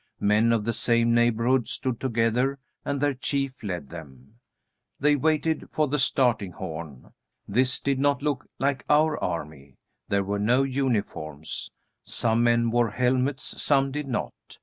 Men 0.19 0.51
of 0.51 0.65
the 0.65 0.73
same 0.73 1.13
neighborhood 1.13 1.67
stood 1.67 1.99
together, 1.99 2.57
and 2.83 2.99
their 2.99 3.13
chief 3.13 3.61
led 3.61 3.91
them. 3.91 4.39
They 4.99 5.15
waited 5.15 5.69
for 5.69 5.87
the 5.87 5.99
starting 5.99 6.53
horn. 6.53 7.13
This 7.47 7.79
did 7.79 7.99
not 7.99 8.23
look 8.23 8.49
like 8.57 8.83
our 8.89 9.23
army. 9.23 9.77
There 10.07 10.23
were 10.23 10.39
no 10.39 10.63
uniforms. 10.63 11.69
Some 12.03 12.43
men 12.43 12.71
wore 12.71 12.89
helmets, 12.89 13.61
some 13.61 13.91
did 13.91 14.07
not. 14.07 14.33